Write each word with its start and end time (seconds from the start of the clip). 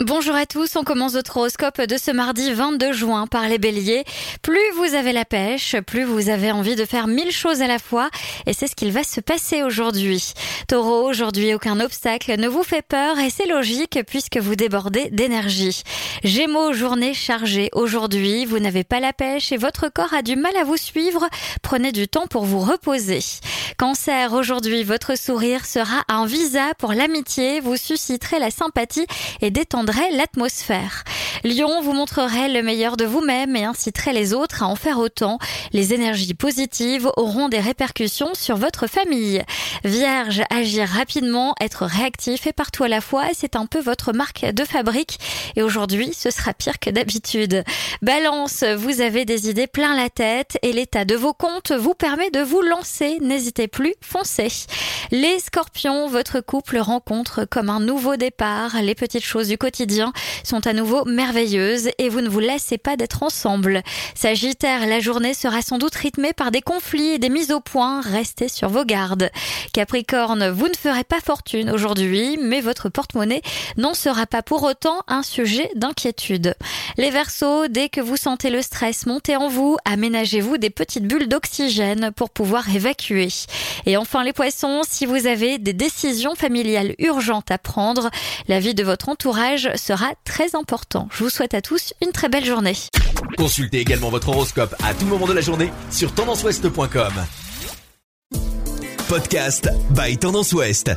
Bonjour 0.00 0.34
à 0.34 0.46
tous, 0.46 0.74
on 0.74 0.82
commence 0.82 1.14
notre 1.14 1.36
horoscope 1.36 1.80
de 1.80 1.96
ce 1.96 2.10
mardi 2.10 2.52
22 2.52 2.92
juin 2.92 3.28
par 3.28 3.46
les 3.46 3.58
béliers. 3.58 4.02
Plus 4.42 4.58
vous 4.74 4.94
avez 4.94 5.12
la 5.12 5.24
pêche, 5.24 5.76
plus 5.86 6.02
vous 6.02 6.28
avez 6.28 6.50
envie 6.50 6.74
de 6.74 6.84
faire 6.84 7.06
mille 7.06 7.30
choses 7.30 7.62
à 7.62 7.68
la 7.68 7.78
fois 7.78 8.10
et 8.46 8.52
c'est 8.52 8.66
ce 8.66 8.74
qu'il 8.74 8.90
va 8.90 9.04
se 9.04 9.20
passer 9.20 9.62
aujourd'hui. 9.62 10.32
Taureau, 10.66 11.08
aujourd'hui 11.08 11.54
aucun 11.54 11.78
obstacle 11.78 12.34
ne 12.36 12.48
vous 12.48 12.64
fait 12.64 12.82
peur 12.82 13.20
et 13.20 13.30
c'est 13.30 13.46
logique 13.46 14.00
puisque 14.08 14.38
vous 14.38 14.56
débordez 14.56 15.08
d'énergie. 15.10 15.84
Gémeaux, 16.24 16.72
journée 16.72 17.14
chargée 17.14 17.70
aujourd'hui, 17.72 18.44
vous 18.44 18.58
n'avez 18.58 18.82
pas 18.82 18.98
la 18.98 19.12
pêche 19.12 19.52
et 19.52 19.56
votre 19.56 19.88
corps 19.88 20.14
a 20.14 20.22
du 20.22 20.34
mal 20.34 20.56
à 20.56 20.64
vous 20.64 20.76
suivre, 20.76 21.28
prenez 21.62 21.92
du 21.92 22.08
temps 22.08 22.26
pour 22.26 22.44
vous 22.44 22.60
reposer. 22.60 23.20
Cancer, 23.78 24.32
aujourd'hui 24.32 24.84
votre 24.84 25.16
sourire 25.16 25.64
sera 25.64 26.02
un 26.08 26.26
visa 26.26 26.74
pour 26.78 26.92
l'amitié, 26.92 27.60
vous 27.60 27.76
susciterez 27.76 28.38
la 28.38 28.50
sympathie 28.50 29.06
et 29.40 29.50
détendrez 29.50 30.10
l'atmosphère. 30.12 31.04
Lion 31.44 31.82
vous 31.82 31.92
montrerez 31.92 32.48
le 32.48 32.62
meilleur 32.62 32.96
de 32.96 33.04
vous-même 33.04 33.56
et 33.56 33.64
inciterez 33.64 34.12
les 34.12 34.32
autres 34.32 34.62
à 34.62 34.68
en 34.68 34.76
faire 34.76 34.98
autant. 34.98 35.38
Les 35.72 35.92
énergies 35.92 36.34
positives 36.34 37.10
auront 37.16 37.48
des 37.48 37.58
répercussions 37.58 38.34
sur 38.34 38.56
votre 38.56 38.86
famille. 38.86 39.42
Vierge, 39.82 40.42
agir 40.50 40.88
rapidement, 40.88 41.56
être 41.60 41.84
réactif 41.84 42.46
et 42.46 42.52
partout 42.52 42.84
à 42.84 42.88
la 42.88 43.00
fois, 43.00 43.24
c'est 43.34 43.56
un 43.56 43.66
peu 43.66 43.80
votre 43.80 44.12
marque 44.12 44.44
de 44.44 44.64
fabrique 44.64 45.18
et 45.56 45.62
aujourd'hui 45.62 46.14
ce 46.14 46.30
sera 46.30 46.54
pire 46.54 46.78
que 46.78 46.90
d'habitude. 46.90 47.64
Balance, 48.02 48.62
vous 48.62 49.00
avez 49.00 49.24
des 49.24 49.50
idées 49.50 49.66
plein 49.66 49.96
la 49.96 50.10
tête 50.10 50.58
et 50.62 50.72
l'état 50.72 51.04
de 51.04 51.16
vos 51.16 51.34
comptes 51.34 51.72
vous 51.72 51.94
permet 51.94 52.30
de 52.30 52.40
vous 52.40 52.62
lancer. 52.62 53.18
N'hésitez 53.20 53.66
plus, 53.66 53.94
foncez. 54.00 54.66
Les 55.10 55.40
scorpions, 55.40 56.06
votre 56.06 56.40
couple 56.40 56.78
rencontre 56.78 57.44
comme 57.44 57.68
un 57.68 57.80
nouveau 57.80 58.14
départ. 58.14 58.80
Les 58.80 58.94
petites 58.94 59.24
choses 59.24 59.48
du 59.48 59.58
quotidien 59.58 60.12
sont 60.44 60.64
à 60.68 60.72
nouveau 60.72 61.04
merveilleuses 61.04 61.31
et 61.98 62.08
vous 62.08 62.20
ne 62.20 62.28
vous 62.28 62.40
laissez 62.40 62.76
pas 62.76 62.96
d'être 62.96 63.22
ensemble. 63.22 63.82
Sagittaire, 64.14 64.86
la 64.86 65.00
journée 65.00 65.34
sera 65.34 65.62
sans 65.62 65.78
doute 65.78 65.94
rythmée 65.94 66.32
par 66.32 66.50
des 66.50 66.60
conflits 66.60 67.12
et 67.12 67.18
des 67.18 67.30
mises 67.30 67.52
au 67.52 67.60
point. 67.60 68.00
Restez 68.02 68.48
sur 68.48 68.68
vos 68.68 68.84
gardes. 68.84 69.30
Capricorne, 69.72 70.50
vous 70.50 70.68
ne 70.68 70.76
ferez 70.76 71.04
pas 71.04 71.20
fortune 71.20 71.70
aujourd'hui, 71.70 72.38
mais 72.40 72.60
votre 72.60 72.90
porte-monnaie 72.90 73.40
n'en 73.78 73.94
sera 73.94 74.26
pas 74.26 74.42
pour 74.42 74.62
autant 74.62 75.02
un 75.08 75.22
sujet 75.22 75.70
d'inquiétude. 75.74 76.54
Les 76.98 77.10
Verseaux, 77.10 77.66
dès 77.68 77.88
que 77.88 78.00
vous 78.00 78.16
sentez 78.16 78.50
le 78.50 78.60
stress 78.60 79.06
monter 79.06 79.36
en 79.36 79.48
vous, 79.48 79.76
aménagez-vous 79.86 80.58
des 80.58 80.70
petites 80.70 81.06
bulles 81.06 81.28
d'oxygène 81.28 82.10
pour 82.14 82.28
pouvoir 82.28 82.68
évacuer. 82.74 83.28
Et 83.86 83.96
enfin 83.96 84.22
les 84.22 84.34
Poissons, 84.34 84.82
si 84.86 85.06
vous 85.06 85.26
avez 85.26 85.58
des 85.58 85.72
décisions 85.72 86.34
familiales 86.34 86.94
urgentes 86.98 87.50
à 87.50 87.58
prendre, 87.58 88.10
la 88.48 88.60
vie 88.60 88.74
de 88.74 88.84
votre 88.84 89.08
entourage 89.08 89.70
sera 89.76 90.10
très 90.24 90.54
important. 90.54 91.08
Je 91.22 91.24
vous 91.24 91.30
souhaite 91.30 91.54
à 91.54 91.62
tous 91.62 91.94
une 92.04 92.10
très 92.10 92.28
belle 92.28 92.44
journée. 92.44 92.74
Consultez 93.38 93.78
également 93.78 94.10
votre 94.10 94.30
horoscope 94.30 94.74
à 94.82 94.92
tout 94.92 95.06
moment 95.06 95.28
de 95.28 95.32
la 95.32 95.40
journée 95.40 95.72
sur 95.92 96.12
tendanceouest.com. 96.12 97.12
Podcast 99.08 99.68
by 99.90 100.18
Tendance 100.18 100.52
Ouest. 100.52 100.90